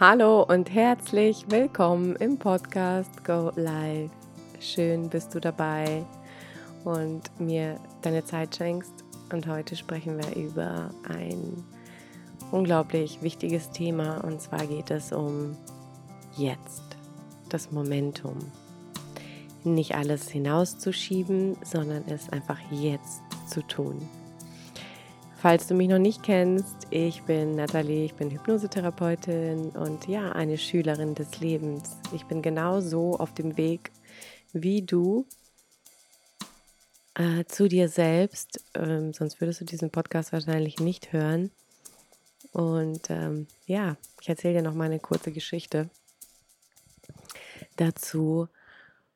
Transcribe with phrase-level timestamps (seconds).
[0.00, 4.10] Hallo und herzlich willkommen im Podcast Go Live.
[4.58, 6.06] Schön bist du dabei
[6.84, 9.04] und mir deine Zeit schenkst.
[9.30, 11.62] Und heute sprechen wir über ein
[12.50, 15.54] unglaublich wichtiges Thema und zwar geht es um
[16.34, 16.96] jetzt,
[17.50, 18.38] das Momentum.
[19.64, 24.08] Nicht alles hinauszuschieben, sondern es einfach jetzt zu tun.
[25.40, 30.58] Falls du mich noch nicht kennst, ich bin Nathalie, ich bin Hypnosetherapeutin und ja, eine
[30.58, 31.96] Schülerin des Lebens.
[32.12, 33.90] Ich bin genauso auf dem Weg
[34.52, 35.24] wie du
[37.14, 41.50] äh, zu dir selbst, ähm, sonst würdest du diesen Podcast wahrscheinlich nicht hören.
[42.52, 45.88] Und ähm, ja, ich erzähle dir noch mal eine kurze Geschichte
[47.76, 48.46] dazu.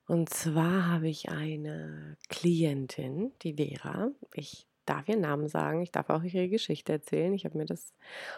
[0.06, 4.10] Und zwar habe ich eine Klientin, die Vera.
[4.32, 7.32] Ich darf ihren Namen sagen, ich darf auch ihre Geschichte erzählen.
[7.34, 7.92] Ich habe mir das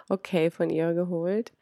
[0.08, 1.52] okay von ihr geholt.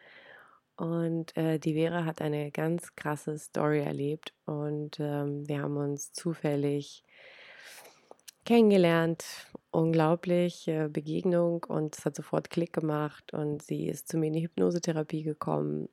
[0.77, 6.13] Und äh, die Vera hat eine ganz krasse Story erlebt und ähm, wir haben uns
[6.13, 7.05] zufällig
[8.45, 9.25] kennengelernt.
[9.71, 14.43] Unglaubliche Begegnung und es hat sofort Klick gemacht und sie ist zu mir in die
[14.43, 15.89] Hypnosetherapie gekommen.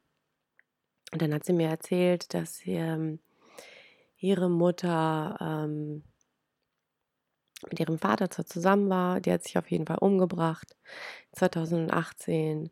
[1.11, 3.19] Und dann hat sie mir erzählt, dass sie, ähm,
[4.21, 6.03] ihre Mutter ähm,
[7.69, 10.75] mit ihrem Vater zwar zusammen war, der hat sich auf jeden Fall umgebracht
[11.33, 12.69] 2018,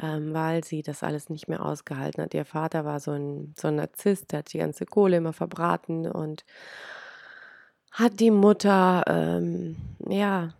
[0.00, 2.34] ähm, weil sie das alles nicht mehr ausgehalten hat.
[2.34, 6.06] Ihr Vater war so ein, so ein Narzisst, der hat die ganze Kohle immer verbraten
[6.06, 6.44] und
[7.90, 9.76] hat die Mutter, ähm,
[10.08, 10.54] ja,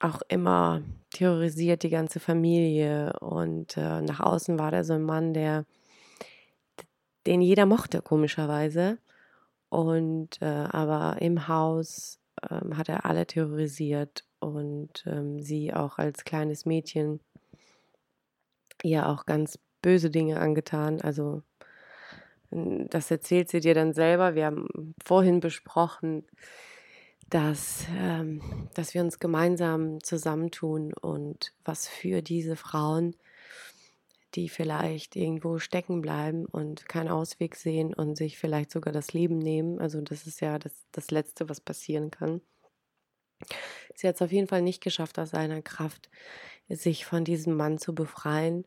[0.00, 3.12] auch immer terrorisiert, die ganze Familie.
[3.20, 5.66] Und äh, nach außen war der so ein Mann, der,
[7.26, 8.98] den jeder mochte, komischerweise.
[9.68, 16.24] Und äh, aber im Haus ähm, hat er alle terrorisiert und ähm, sie auch als
[16.24, 17.20] kleines Mädchen
[18.82, 21.00] ihr auch ganz böse Dinge angetan.
[21.00, 21.42] Also
[22.50, 24.34] das erzählt sie dir dann selber.
[24.34, 26.24] Wir haben vorhin besprochen,
[27.28, 28.40] dass, ähm,
[28.74, 33.14] dass wir uns gemeinsam zusammentun und was für diese Frauen,
[34.30, 39.38] die vielleicht irgendwo stecken bleiben und keinen Ausweg sehen und sich vielleicht sogar das Leben
[39.38, 39.78] nehmen.
[39.80, 42.40] Also das ist ja das, das Letzte, was passieren kann.
[43.94, 46.10] Sie hat es auf jeden Fall nicht geschafft, aus seiner Kraft
[46.68, 48.64] sich von diesem Mann zu befreien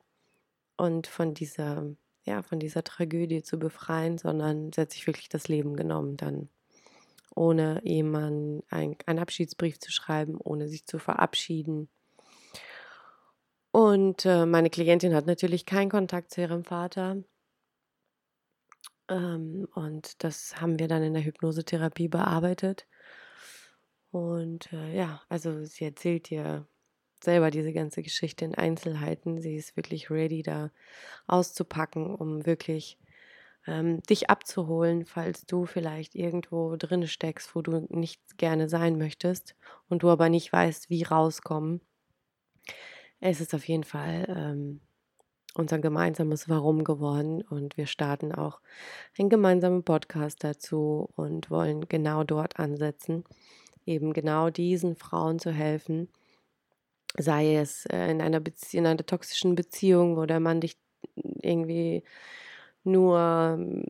[0.77, 5.47] und von dieser, ja, von dieser Tragödie zu befreien, sondern sie hat sich wirklich das
[5.47, 6.49] Leben genommen dann
[7.35, 11.89] ohne jemanden ein, einen Abschiedsbrief zu schreiben, ohne sich zu verabschieden.
[13.73, 17.23] Und äh, meine Klientin hat natürlich keinen Kontakt zu ihrem Vater.
[19.09, 22.85] Ähm, und das haben wir dann in der Hypnosetherapie bearbeitet.
[24.11, 26.67] Und äh, ja, also sie erzählt dir
[27.19, 29.41] selber diese ganze Geschichte in Einzelheiten.
[29.41, 30.69] Sie ist wirklich ready, da
[31.25, 32.99] auszupacken, um wirklich
[33.65, 39.55] ähm, dich abzuholen, falls du vielleicht irgendwo drin steckst, wo du nicht gerne sein möchtest
[39.89, 41.81] und du aber nicht weißt, wie rauskommen.
[43.25, 44.81] Es ist auf jeden Fall ähm,
[45.53, 48.59] unser gemeinsames Warum geworden und wir starten auch
[49.17, 53.23] einen gemeinsamen Podcast dazu und wollen genau dort ansetzen,
[53.85, 56.09] eben genau diesen Frauen zu helfen,
[57.17, 58.41] sei es äh, in einer,
[58.73, 60.75] in einer toxischen Beziehung, wo der Mann dich
[61.15, 62.03] irgendwie
[62.83, 63.85] nur ähm,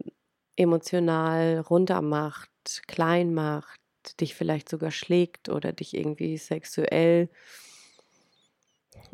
[0.57, 2.51] emotional runter macht,
[2.85, 3.79] klein macht,
[4.21, 7.29] dich vielleicht sogar schlägt oder dich irgendwie sexuell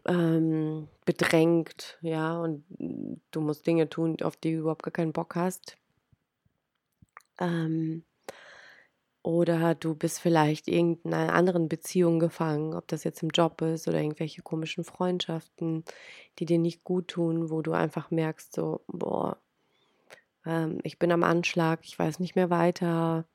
[0.05, 2.63] ähm, bedrängt, ja, und
[3.31, 5.77] du musst Dinge tun, auf die du überhaupt gar keinen Bock hast.
[7.39, 8.03] Ähm,
[9.21, 14.01] oder du bist vielleicht irgendeiner anderen Beziehung gefangen, ob das jetzt im Job ist oder
[14.01, 15.83] irgendwelche komischen Freundschaften,
[16.39, 19.37] die dir nicht gut tun, wo du einfach merkst, so, boah,
[20.45, 23.25] ähm, ich bin am Anschlag, ich weiß nicht mehr weiter.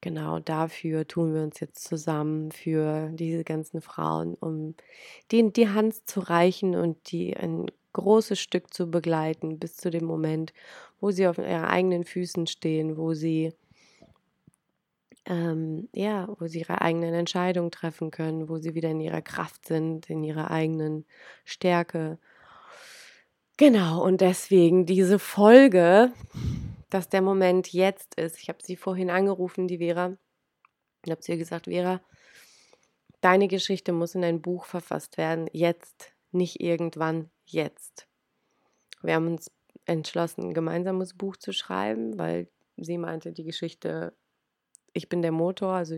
[0.00, 4.74] Genau dafür tun wir uns jetzt zusammen für diese ganzen Frauen, um
[5.30, 10.04] denen die Hand zu reichen und die ein großes Stück zu begleiten bis zu dem
[10.04, 10.52] Moment,
[11.00, 13.52] wo sie auf ihren eigenen Füßen stehen, wo sie
[15.26, 19.66] ähm, ja, wo sie ihre eigenen Entscheidungen treffen können, wo sie wieder in ihrer Kraft
[19.66, 21.04] sind, in ihrer eigenen
[21.44, 22.18] Stärke.
[23.56, 26.12] Genau, und deswegen diese Folge,
[26.90, 28.38] dass der Moment jetzt ist.
[28.38, 32.00] Ich habe sie vorhin angerufen, die Vera, und habe ihr gesagt, Vera,
[33.20, 35.48] deine Geschichte muss in ein Buch verfasst werden.
[35.52, 38.06] Jetzt, nicht irgendwann, jetzt.
[39.02, 39.50] Wir haben uns
[39.86, 44.14] entschlossen, ein gemeinsames Buch zu schreiben, weil sie meinte, die Geschichte,
[44.92, 45.96] ich bin der Motor, also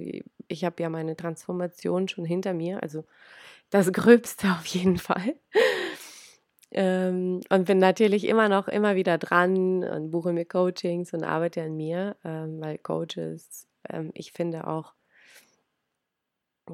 [0.49, 3.05] ich habe ja meine Transformation schon hinter mir, also
[3.71, 5.37] das Gröbste auf jeden Fall.
[6.75, 11.63] Ähm, und bin natürlich immer noch immer wieder dran und buche mir Coachings und arbeite
[11.63, 14.95] an mir, ähm, weil Coaches, ähm, ich finde auch,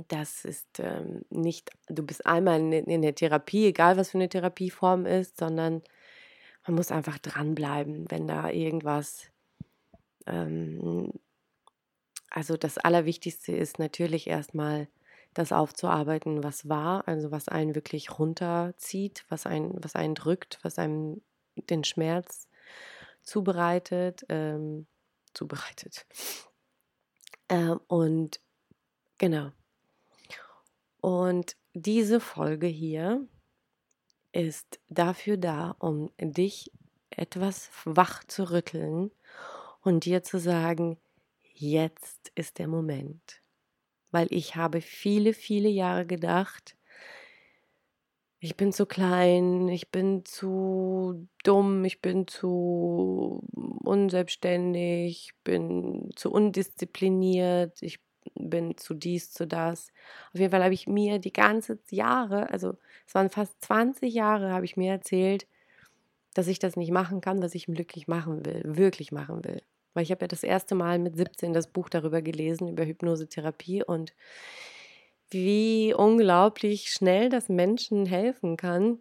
[0.07, 4.29] das ist ähm, nicht, du bist einmal in, in der Therapie, egal was für eine
[4.29, 5.83] Therapieform ist, sondern
[6.67, 9.31] man muss einfach dranbleiben, wenn da irgendwas,
[10.27, 11.13] ähm,
[12.31, 14.87] also das Allerwichtigste ist natürlich erstmal
[15.35, 20.79] das aufzuarbeiten, was war, also was einen wirklich runterzieht, was einen, was einen drückt, was
[20.79, 21.23] einem
[21.55, 22.49] den Schmerz
[23.23, 24.87] zubereitet, ähm,
[25.35, 26.07] zubereitet.
[27.49, 28.41] Ähm, und
[29.19, 29.53] genau.
[31.01, 33.27] Und diese Folge hier
[34.33, 36.73] ist dafür da, um dich
[37.11, 39.11] etwas wach zu rütteln
[39.83, 40.99] und dir zu sagen,
[41.55, 43.43] jetzt ist der Moment.
[44.11, 46.77] Weil ich habe viele, viele Jahre gedacht,
[48.41, 53.43] ich bin zu klein, ich bin zu dumm, ich bin zu
[53.85, 57.99] unselbstständig, ich bin zu undiszipliniert, ich
[58.35, 59.89] bin zu dies, zu das.
[60.33, 62.75] Auf jeden Fall habe ich mir die ganze Jahre, also
[63.07, 65.47] es waren fast 20 Jahre, habe ich mir erzählt,
[66.35, 69.63] dass ich das nicht machen kann, was ich glücklich machen will, wirklich machen will.
[69.99, 73.83] Weil ich habe ja das erste Mal mit 17 das Buch darüber gelesen, über Hypnosetherapie
[73.83, 74.15] und
[75.29, 79.01] wie unglaublich schnell das Menschen helfen kann.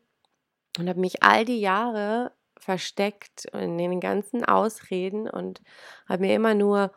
[0.79, 5.61] Und habe mich all die Jahre versteckt in den ganzen Ausreden und
[6.09, 6.91] habe mir immer nur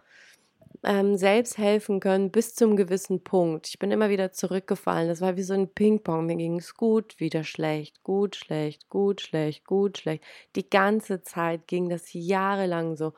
[0.82, 3.69] ähm, selbst helfen können bis zum gewissen Punkt.
[3.69, 5.08] Ich bin immer wieder zurückgefallen.
[5.08, 6.25] Das war wie so ein Ping-Pong.
[6.25, 10.25] Mir ging es gut, wieder schlecht, gut, schlecht, gut, schlecht, gut, schlecht.
[10.56, 13.12] Die ganze Zeit ging das jahrelang so,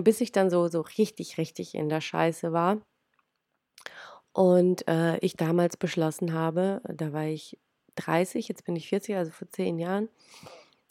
[0.00, 2.80] bis ich dann so, so richtig, richtig in der Scheiße war.
[4.32, 7.58] Und äh, ich damals beschlossen habe, da war ich
[7.96, 10.08] 30, jetzt bin ich 40, also vor zehn Jahren,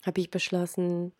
[0.06, 1.14] habe ich beschlossen,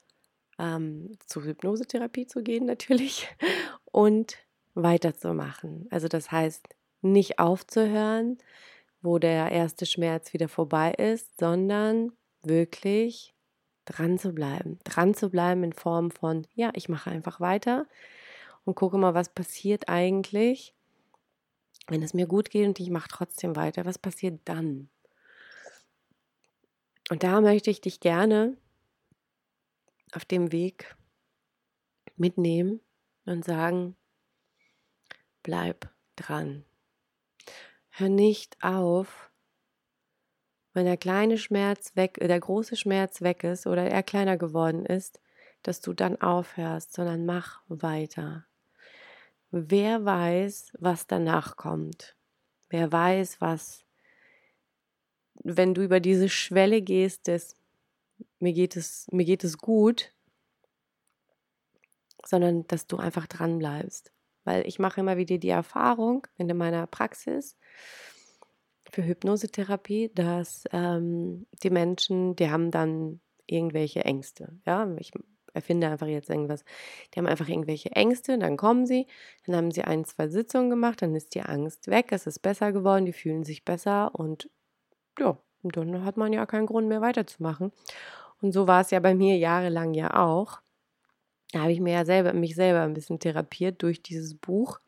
[0.60, 3.28] ähm, zur Hypnosetherapie zu gehen natürlich
[3.92, 4.38] und
[4.76, 5.88] weiterzumachen.
[5.90, 6.68] Also das heißt,
[7.02, 8.38] nicht aufzuhören,
[9.02, 12.12] wo der erste Schmerz wieder vorbei ist, sondern
[12.44, 13.34] wirklich
[13.92, 14.80] dran zu bleiben.
[14.84, 17.86] Dran zu bleiben in Form von, ja, ich mache einfach weiter
[18.66, 20.74] und gucke mal, was passiert eigentlich,
[21.88, 23.86] wenn es mir gut geht und ich mache trotzdem weiter.
[23.86, 24.90] Was passiert dann?
[27.10, 28.56] Und da möchte ich dich gerne
[30.14, 30.96] auf dem Weg
[32.16, 32.80] mitnehmen
[33.26, 33.96] und sagen,
[35.44, 36.64] bleib dran.
[37.90, 39.31] Hör nicht auf,
[40.74, 45.20] wenn der kleine Schmerz weg, der große Schmerz weg ist oder er kleiner geworden ist,
[45.64, 48.46] dass du dann aufhörst, sondern mach weiter.
[49.52, 52.16] Wer weiß, was danach kommt?
[52.70, 53.84] Wer weiß, was,
[55.44, 57.58] wenn du über diese Schwelle gehst, des
[58.40, 60.12] mir geht es, mir geht es gut,
[62.26, 64.12] sondern dass du einfach dran bleibst.
[64.44, 67.58] Weil ich mache immer wieder die Erfahrung in meiner Praxis
[68.92, 74.60] für Hypnosetherapie, dass ähm, die Menschen, die haben dann irgendwelche Ängste.
[74.66, 75.12] Ja, ich
[75.54, 76.64] erfinde einfach jetzt irgendwas.
[77.14, 79.08] Die haben einfach irgendwelche Ängste, dann kommen sie,
[79.46, 82.72] dann haben sie ein, zwei Sitzungen gemacht, dann ist die Angst weg, es ist besser
[82.72, 84.50] geworden, die fühlen sich besser und
[85.20, 87.72] ja, dann hat man ja keinen Grund mehr weiterzumachen.
[88.42, 90.62] Und so war es ja bei mir jahrelang ja auch.
[91.52, 94.80] Da habe ich mir ja selber, mich selber ein bisschen therapiert durch dieses Buch.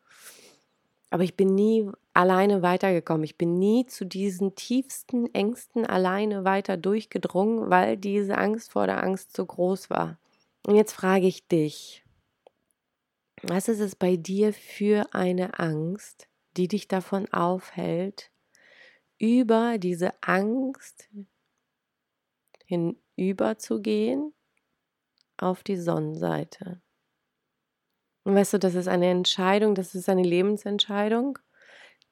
[1.14, 3.22] Aber ich bin nie alleine weitergekommen.
[3.22, 9.00] Ich bin nie zu diesen tiefsten Ängsten alleine weiter durchgedrungen, weil diese Angst vor der
[9.00, 10.18] Angst so groß war.
[10.66, 12.04] Und jetzt frage ich dich,
[13.42, 18.32] was ist es bei dir für eine Angst, die dich davon aufhält,
[19.16, 21.08] über diese Angst
[22.66, 24.34] hinüberzugehen
[25.36, 26.82] auf die Sonnenseite.
[28.24, 31.38] Und weißt du, das ist eine Entscheidung, das ist eine Lebensentscheidung,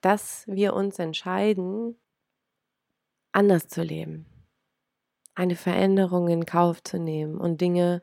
[0.03, 1.97] dass wir uns entscheiden,
[3.33, 4.27] anders zu leben,
[5.35, 8.03] eine Veränderung in Kauf zu nehmen und Dinge,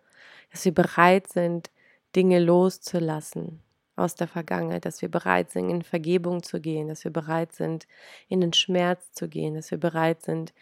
[0.51, 1.69] dass wir bereit sind,
[2.15, 3.61] Dinge loszulassen
[3.95, 7.85] aus der Vergangenheit, dass wir bereit sind, in Vergebung zu gehen, dass wir bereit sind,
[8.27, 10.53] in den Schmerz zu gehen, dass wir bereit sind,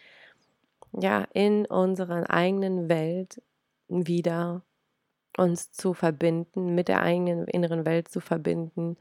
[0.92, 3.40] ja, in unserer eigenen Welt
[3.88, 4.62] wieder
[5.38, 8.96] uns zu verbinden, mit der eigenen inneren Welt zu verbinden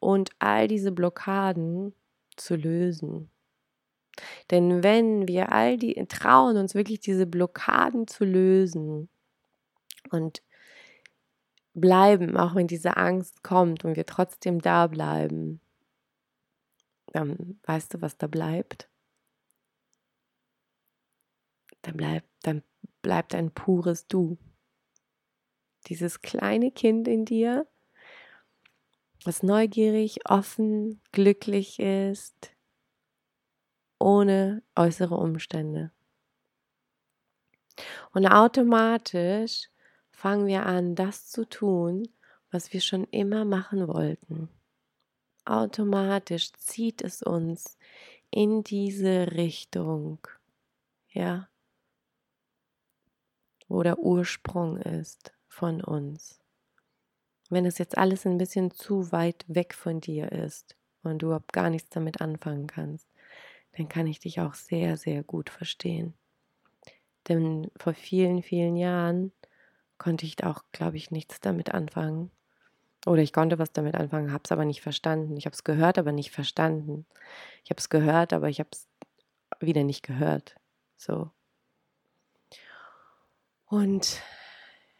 [0.00, 1.94] und all diese Blockaden
[2.36, 3.30] zu lösen.
[4.50, 9.08] Denn wenn wir all die trauen, uns wirklich diese Blockaden zu lösen
[10.10, 10.42] und
[11.74, 15.60] bleiben, auch wenn diese Angst kommt und wir trotzdem da bleiben,
[17.12, 18.88] dann weißt du, was da bleibt?
[21.84, 22.62] dann bleibt, dann
[23.02, 24.38] bleibt ein pures Du.
[25.86, 27.66] Dieses kleine Kind in dir,
[29.24, 32.50] was neugierig, offen, glücklich ist,
[33.98, 35.90] ohne äußere Umstände.
[38.12, 39.68] Und automatisch
[40.10, 42.08] fangen wir an, das zu tun,
[42.50, 44.48] was wir schon immer machen wollten.
[45.44, 47.76] Automatisch zieht es uns
[48.30, 50.26] in diese Richtung,
[51.10, 51.48] ja,
[53.68, 56.40] wo der Ursprung ist von uns.
[57.48, 61.52] Wenn es jetzt alles ein bisschen zu weit weg von dir ist und du überhaupt
[61.52, 63.06] gar nichts damit anfangen kannst,
[63.76, 66.14] dann kann ich dich auch sehr, sehr gut verstehen.
[67.28, 69.32] Denn vor vielen, vielen Jahren
[69.96, 72.30] konnte ich auch, glaube ich, nichts damit anfangen.
[73.06, 75.36] Oder ich konnte was damit anfangen, habe es aber nicht verstanden.
[75.36, 77.06] Ich habe es gehört, aber nicht verstanden.
[77.62, 78.88] Ich habe es gehört, aber ich habe es
[79.60, 80.56] wieder nicht gehört.
[80.96, 81.30] So.
[83.66, 84.20] Und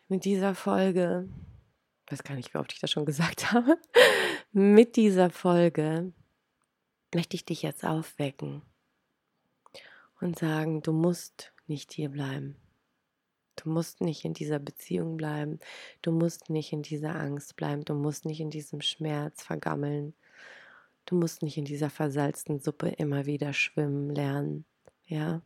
[0.09, 1.29] mit dieser Folge,
[2.07, 3.79] ich weiß gar nicht, wie oft ich das schon gesagt habe,
[4.53, 6.13] mit dieser Folge
[7.15, 8.63] möchte ich dich jetzt aufwecken
[10.21, 12.57] und sagen, du musst nicht hier bleiben.
[13.57, 15.61] Du musst nicht in dieser Beziehung bleiben.
[16.03, 17.85] Du musst nicht in dieser Angst bleiben.
[17.85, 20.15] Du musst nicht in diesem Schmerz vergammeln.
[21.07, 24.65] Du musst nicht in dieser versalzten Suppe immer wieder schwimmen lernen.
[25.07, 25.43] Ja.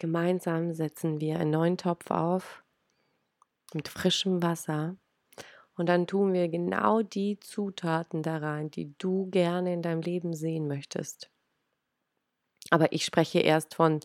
[0.00, 2.64] Gemeinsam setzen wir einen neuen Topf auf
[3.74, 4.96] mit frischem Wasser
[5.76, 10.32] und dann tun wir genau die Zutaten da rein, die du gerne in deinem Leben
[10.32, 11.30] sehen möchtest.
[12.70, 14.00] Aber ich spreche erst von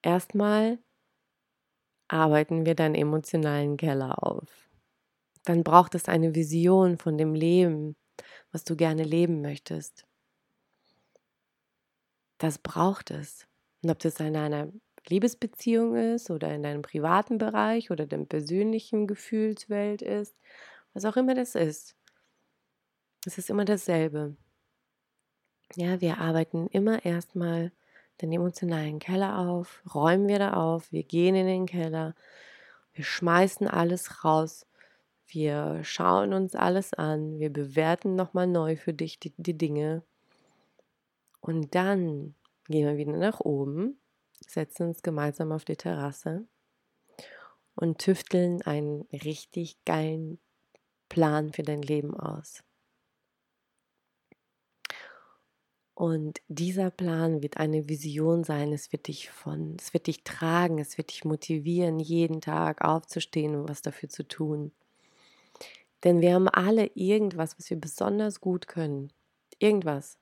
[0.00, 0.78] erstmal
[2.08, 4.70] arbeiten wir deinen emotionalen Keller auf.
[5.44, 7.94] Dann braucht es eine Vision von dem Leben,
[8.52, 10.06] was du gerne leben möchtest.
[12.38, 13.49] Das braucht es.
[13.82, 14.68] Und ob das in einer
[15.08, 20.36] Liebesbeziehung ist oder in deinem privaten Bereich oder dem persönlichen Gefühlswelt ist,
[20.92, 21.96] was auch immer das ist.
[23.26, 24.36] Es ist immer dasselbe.
[25.76, 27.72] Ja, wir arbeiten immer erstmal
[28.20, 32.14] den emotionalen Keller auf, räumen wir da auf, wir gehen in den Keller,
[32.92, 34.66] wir schmeißen alles raus,
[35.26, 40.02] wir schauen uns alles an, wir bewerten nochmal neu für dich die, die Dinge
[41.40, 42.34] und dann
[42.70, 44.00] gehen wir wieder nach oben,
[44.46, 46.46] setzen uns gemeinsam auf die Terrasse
[47.74, 50.38] und tüfteln einen richtig geilen
[51.08, 52.62] Plan für dein Leben aus.
[55.94, 58.72] Und dieser Plan wird eine Vision sein.
[58.72, 63.54] Es wird dich von, es wird dich tragen, es wird dich motivieren, jeden Tag aufzustehen
[63.54, 64.72] und was dafür zu tun.
[66.02, 69.12] Denn wir haben alle irgendwas, was wir besonders gut können.
[69.58, 70.19] Irgendwas.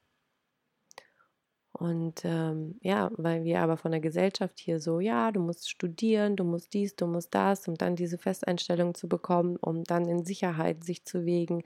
[1.78, 6.34] Und ähm, ja, weil wir aber von der Gesellschaft hier so, ja, du musst studieren,
[6.34, 10.24] du musst dies, du musst das, um dann diese Festeinstellung zu bekommen, um dann in
[10.24, 11.62] Sicherheit sich zu wegen,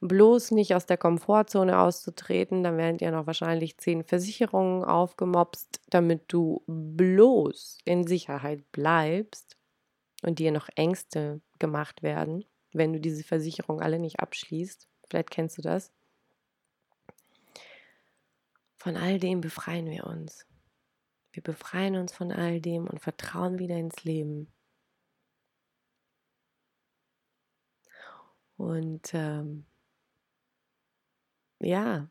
[0.00, 2.64] bloß nicht aus der Komfortzone auszutreten.
[2.64, 9.56] Dann werden dir noch wahrscheinlich zehn Versicherungen aufgemopst, damit du bloß in Sicherheit bleibst
[10.22, 14.88] und dir noch Ängste gemacht werden, wenn du diese Versicherung alle nicht abschließt.
[15.08, 15.92] Vielleicht kennst du das.
[18.80, 20.46] Von all dem befreien wir uns.
[21.32, 24.50] Wir befreien uns von all dem und vertrauen wieder ins Leben.
[28.56, 29.66] Und ähm,
[31.60, 32.08] ja.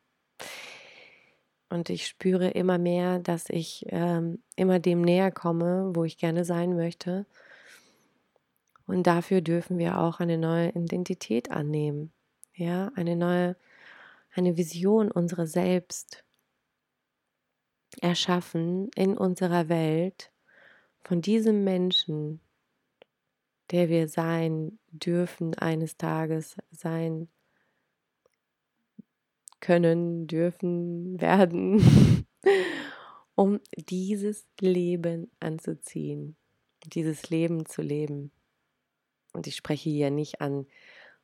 [1.69, 6.45] Und ich spüre immer mehr, dass ich ähm, immer dem näher komme, wo ich gerne
[6.45, 7.25] sein möchte.
[8.85, 12.13] Und dafür dürfen wir auch eine neue Identität annehmen.
[12.53, 13.57] Ja, eine neue,
[14.35, 16.23] eine Vision unserer selbst
[18.01, 20.31] erschaffen in unserer Welt
[21.01, 22.39] von diesem Menschen,
[23.71, 27.29] der wir sein dürfen, eines Tages sein
[29.59, 32.25] können, dürfen, werden,
[33.35, 36.35] um dieses Leben anzuziehen,
[36.85, 38.31] dieses Leben zu leben.
[39.33, 40.65] Und ich spreche hier nicht an,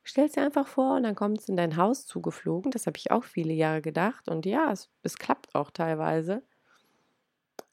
[0.04, 2.70] stell es dir einfach vor und dann kommt es in dein Haus zugeflogen.
[2.70, 4.28] Das habe ich auch viele Jahre gedacht.
[4.28, 6.42] Und ja, es, es klappt auch teilweise.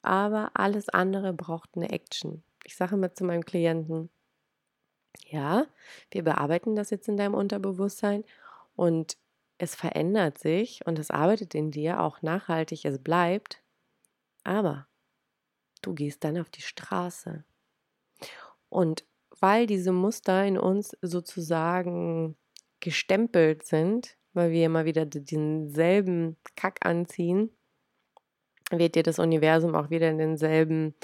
[0.04, 2.44] Aber alles andere braucht eine Action.
[2.66, 4.10] Ich sage immer zu meinem Klienten,
[5.28, 5.66] ja,
[6.12, 8.24] wir bearbeiten das jetzt in deinem Unterbewusstsein
[8.76, 9.18] und
[9.58, 13.64] es verändert sich und es arbeitet in dir auch nachhaltig, es bleibt,
[14.44, 14.88] aber
[15.82, 17.46] du gehst dann auf die Straße.
[18.70, 19.06] Und
[19.40, 22.36] weil diese Muster in uns sozusagen
[22.80, 27.56] gestempelt sind, weil wir immer wieder denselben Kack anziehen,
[28.80, 30.96] wird dir das Universum auch wieder in denselben,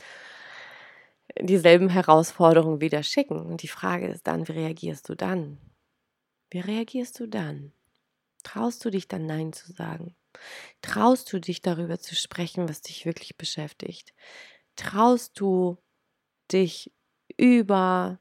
[1.39, 3.39] dieselben Herausforderungen wieder schicken.
[3.39, 5.57] Und die Frage ist dann, wie reagierst du dann?
[6.49, 7.73] Wie reagierst du dann?
[8.43, 10.15] Traust du dich dann Nein zu sagen?
[10.81, 14.13] Traust du dich darüber zu sprechen, was dich wirklich beschäftigt?
[14.75, 15.77] Traust du
[16.51, 16.91] dich
[17.37, 18.19] über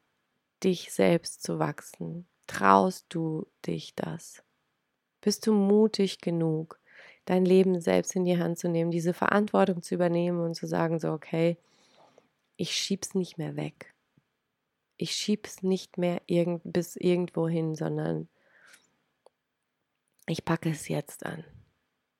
[0.64, 2.28] dich selbst zu wachsen?
[2.46, 4.42] Traust du dich das?
[5.20, 6.80] Bist du mutig genug,
[7.28, 10.98] dein Leben selbst in die Hand zu nehmen, diese Verantwortung zu übernehmen und zu sagen,
[10.98, 11.58] so, okay,
[12.56, 13.94] ich schieb's nicht mehr weg.
[14.96, 18.28] Ich schieb's nicht mehr irgend, bis irgendwo hin, sondern
[20.26, 21.44] ich packe es jetzt an.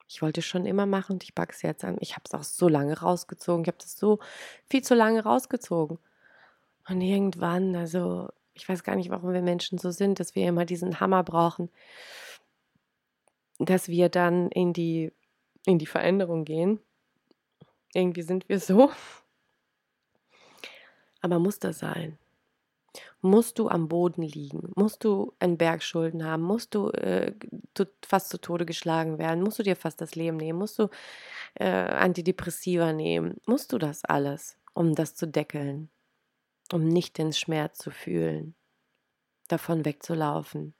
[0.07, 1.97] Ich wollte es schon immer machen und ich packe es jetzt an.
[2.01, 3.63] Ich habe es auch so lange rausgezogen.
[3.65, 4.19] Ich habe das so
[4.69, 5.99] viel zu lange rausgezogen.
[6.89, 10.65] Und irgendwann, also ich weiß gar nicht, warum wir Menschen so sind, dass wir immer
[10.65, 11.71] diesen Hammer brauchen,
[13.59, 15.13] dass wir dann in die,
[15.67, 16.81] in die Veränderung gehen.
[17.95, 18.91] Irgendwie sind wir so.
[21.21, 22.19] Aber muss das sein?
[23.21, 24.71] Musst du am Boden liegen?
[24.77, 26.43] Musst du einen Bergschulden haben?
[26.43, 27.35] Musst du äh,
[28.05, 29.43] fast zu Tode geschlagen werden?
[29.43, 30.59] Musst du dir fast das Leben nehmen?
[30.59, 30.89] Musst du
[31.55, 33.39] äh, Antidepressiva nehmen?
[33.47, 35.91] Musst du das alles, um das zu deckeln?
[36.73, 38.55] Um nicht den Schmerz zu fühlen,
[39.49, 40.75] davon wegzulaufen?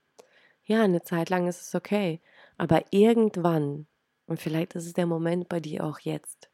[0.65, 2.21] Ja, eine Zeit lang ist es okay.
[2.59, 3.87] Aber irgendwann,
[4.27, 6.51] und vielleicht ist es der Moment bei dir auch jetzt,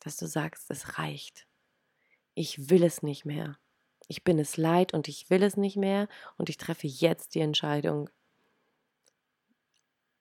[0.00, 1.46] dass du sagst, es reicht.
[2.34, 3.58] Ich will es nicht mehr.
[4.08, 7.40] Ich bin es leid und ich will es nicht mehr und ich treffe jetzt die
[7.40, 8.10] Entscheidung.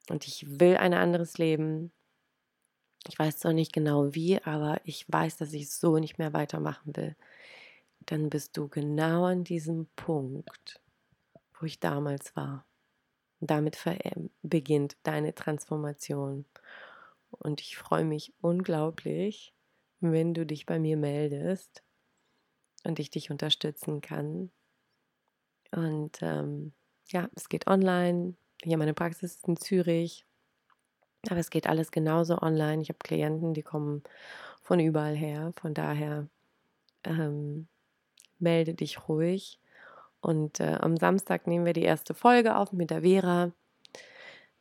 [0.10, 1.92] Und ich will ein anderes Leben.
[3.08, 6.96] Ich weiß zwar nicht genau wie, aber ich weiß, dass ich so nicht mehr weitermachen
[6.96, 7.16] will.
[8.06, 10.82] Dann bist du genau an diesem Punkt,
[11.60, 12.66] wo ich damals war.
[13.46, 16.46] Damit ähm, beginnt deine Transformation.
[17.32, 19.54] Und ich freue mich unglaublich,
[20.00, 21.84] wenn du dich bei mir meldest
[22.84, 24.52] und ich dich unterstützen kann.
[25.72, 26.74] Und ähm,
[27.08, 28.36] ja, es geht online.
[28.62, 30.26] Hier meine Praxis ist in Zürich.
[31.30, 32.82] Aber es geht alles genauso online.
[32.82, 34.04] Ich habe Klienten, die kommen
[34.62, 35.52] von überall her.
[35.60, 36.28] Von daher
[37.04, 37.68] ähm,
[38.40, 39.60] melde dich ruhig.
[40.24, 43.52] Und äh, am Samstag nehmen wir die erste Folge auf mit der Vera.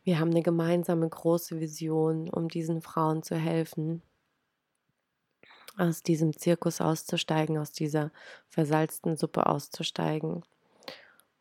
[0.03, 4.01] Wir haben eine gemeinsame große Vision, um diesen Frauen zu helfen,
[5.77, 8.11] aus diesem Zirkus auszusteigen, aus dieser
[8.49, 10.43] versalzten Suppe auszusteigen.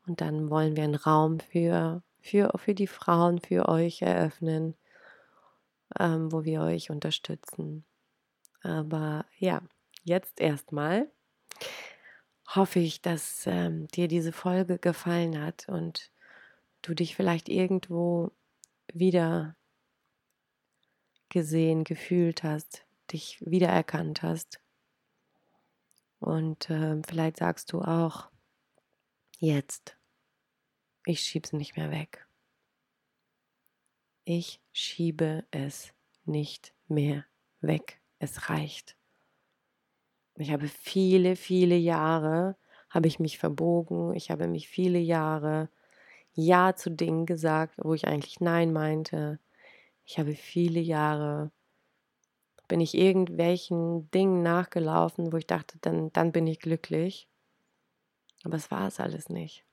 [0.07, 4.77] Und dann wollen wir einen Raum für, für, für die Frauen, für euch eröffnen,
[5.99, 7.85] ähm, wo wir euch unterstützen.
[8.63, 9.63] Aber ja,
[10.05, 11.11] jetzt erstmal
[12.55, 16.11] hoffe ich, dass ähm, dir diese Folge gefallen hat und
[16.83, 18.33] du dich vielleicht irgendwo
[18.93, 19.57] wieder
[21.29, 24.61] gesehen, gefühlt hast, dich wiedererkannt hast.
[26.19, 28.31] Und äh, vielleicht sagst du auch,
[29.39, 29.97] jetzt,
[31.05, 32.27] ich schiebe es nicht mehr weg.
[34.25, 35.93] Ich schiebe es
[36.25, 37.25] nicht mehr
[37.61, 38.01] weg.
[38.19, 38.97] Es reicht.
[40.37, 42.57] Ich habe viele, viele Jahre,
[42.91, 44.15] habe ich mich verbogen.
[44.15, 45.69] Ich habe mich viele Jahre
[46.35, 49.39] Ja zu Dingen gesagt, wo ich eigentlich Nein meinte.
[50.07, 51.53] Ich habe viele Jahre,
[52.67, 57.29] bin ich irgendwelchen Dingen nachgelaufen, wo ich dachte, dann, dann bin ich glücklich.
[58.45, 59.65] Aber es war es alles nicht.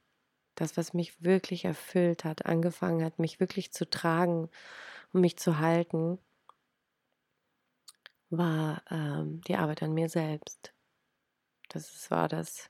[0.56, 4.50] Das, was mich wirklich erfüllt hat, angefangen hat, mich wirklich zu tragen
[5.14, 6.20] und mich zu halten,
[8.30, 10.74] war ähm, die Arbeit an mir selbst.
[11.70, 12.70] Das war das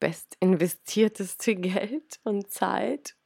[0.00, 3.16] best investierteste Geld und Zeit.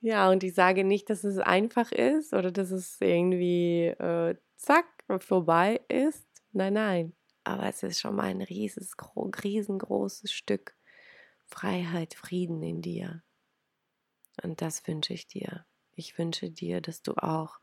[0.00, 4.86] Ja, und ich sage nicht, dass es einfach ist oder dass es irgendwie äh, zack
[5.18, 6.26] vorbei ist.
[6.52, 7.12] Nein, nein.
[7.44, 10.76] Aber es ist schon mal ein rieses, riesengroßes Stück
[11.46, 13.22] Freiheit, Frieden in dir.
[14.42, 15.66] Und das wünsche ich dir.
[15.94, 17.58] Ich wünsche dir, dass du auch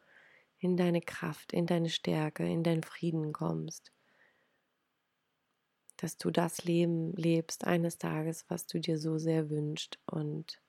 [0.60, 3.92] in deine Kraft, in deine Stärke, in deinen Frieden kommst.
[5.98, 10.00] Dass du das Leben lebst eines Tages, was du dir so sehr wünschst.
[10.06, 10.62] Und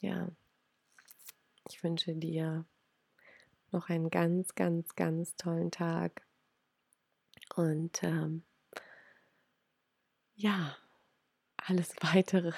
[0.00, 0.30] ja,
[1.68, 2.64] ich wünsche dir
[3.70, 6.26] noch einen ganz, ganz, ganz tollen Tag.
[7.54, 8.44] Und ähm,
[10.34, 10.76] ja,
[11.56, 12.52] alles weitere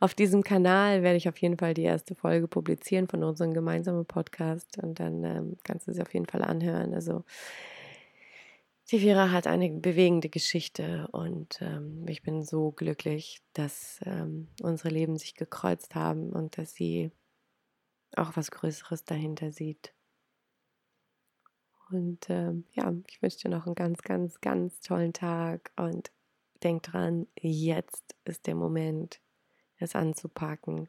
[0.00, 4.06] auf diesem Kanal werde ich auf jeden Fall die erste Folge publizieren von unserem gemeinsamen
[4.06, 6.94] Podcast und dann ähm, kannst du sie auf jeden Fall anhören.
[6.94, 7.24] Also
[8.90, 14.90] die Vera hat eine bewegende Geschichte und ähm, ich bin so glücklich, dass ähm, unsere
[14.90, 17.10] Leben sich gekreuzt haben und dass sie
[18.16, 19.92] auch was Größeres dahinter sieht.
[21.90, 26.10] Und ähm, ja, ich wünsche dir noch einen ganz, ganz, ganz tollen Tag und
[26.62, 29.20] denk dran, jetzt ist der Moment,
[29.78, 30.88] es anzupacken.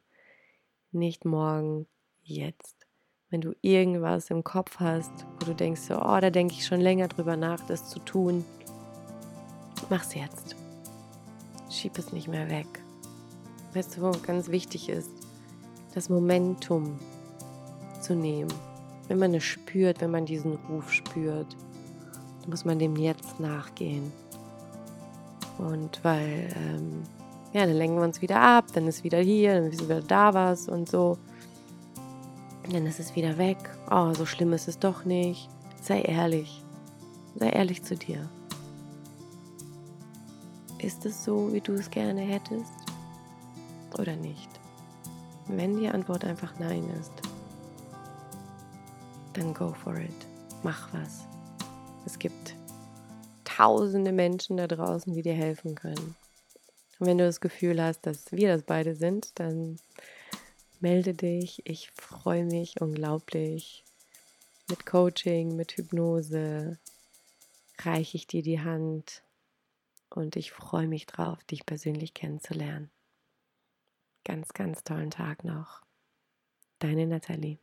[0.92, 1.88] Nicht morgen,
[2.24, 2.88] jetzt.
[3.30, 6.80] Wenn du irgendwas im Kopf hast, wo du denkst, so, oh, da denke ich schon
[6.80, 8.46] länger drüber nach, das zu tun,
[9.90, 10.56] mach's jetzt.
[11.70, 12.68] Schieb es nicht mehr weg.
[13.74, 15.12] Weißt du, wo ganz wichtig ist,
[15.94, 16.98] das Momentum
[18.02, 18.54] zu nehmen.
[19.08, 21.56] Wenn man es spürt, wenn man diesen Ruf spürt,
[22.48, 24.12] muss man dem jetzt nachgehen.
[25.58, 27.04] Und weil, ähm,
[27.54, 30.34] ja, dann lenken wir uns wieder ab, dann ist wieder hier, dann ist wieder da
[30.34, 31.18] was und so.
[32.72, 33.58] dann ist es wieder weg.
[33.90, 35.50] Oh, so schlimm ist es doch nicht.
[35.82, 36.64] Sei ehrlich.
[37.36, 38.30] Sei ehrlich zu dir.
[40.80, 42.72] Ist es so, wie du es gerne hättest?
[43.98, 44.50] Oder nicht?
[45.48, 47.14] Wenn die Antwort einfach Nein ist,
[49.34, 50.28] dann go for it.
[50.62, 51.26] Mach was.
[52.06, 52.56] Es gibt
[53.46, 56.16] tausende Menschen da draußen, die dir helfen können.
[57.00, 59.78] Und wenn du das Gefühl hast, dass wir das beide sind, dann
[60.80, 61.62] melde dich.
[61.66, 63.84] Ich freue mich unglaublich.
[64.70, 66.78] Mit Coaching, mit Hypnose
[67.80, 69.24] reiche ich dir die Hand
[70.10, 72.90] und ich freue mich drauf, dich persönlich kennenzulernen.
[74.24, 75.84] Ganz, ganz tollen Tag noch.
[76.80, 77.60] Deine Nathalie.